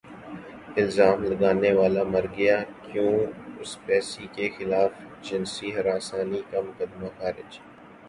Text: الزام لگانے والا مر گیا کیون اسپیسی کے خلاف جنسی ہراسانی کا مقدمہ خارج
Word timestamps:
الزام 0.81 1.19
لگانے 1.29 1.71
والا 1.79 2.03
مر 2.13 2.25
گیا 2.37 2.57
کیون 2.83 3.19
اسپیسی 3.61 4.25
کے 4.35 4.45
خلاف 4.57 4.91
جنسی 5.25 5.67
ہراسانی 5.75 6.41
کا 6.49 6.59
مقدمہ 6.67 7.09
خارج 7.17 7.51